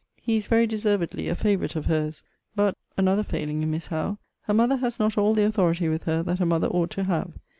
He 0.19 0.35
is 0.35 0.47
very 0.47 0.65
deservedly 0.65 1.27
a 1.27 1.35
favourite 1.35 1.75
of 1.75 1.85
her's. 1.85 2.23
But 2.55 2.75
[another 2.97 3.21
failing 3.21 3.61
in 3.61 3.69
Miss 3.69 3.85
Howe] 3.85 4.17
her 4.45 4.53
mother 4.55 4.77
has 4.77 4.97
not 4.97 5.15
all 5.15 5.35
the 5.35 5.45
authority 5.45 5.89
with 5.89 6.05
her 6.05 6.23
that 6.23 6.39
a 6.39 6.45
mother 6.47 6.69
ought 6.69 6.89
to 6.89 7.03
have. 7.03 7.33